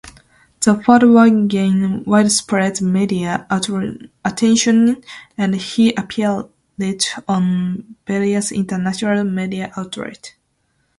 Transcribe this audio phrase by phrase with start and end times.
[0.61, 3.45] The fatwa gained widespread media
[4.25, 5.03] attention
[5.37, 6.47] and he appeared
[7.27, 10.31] on various international media outlets.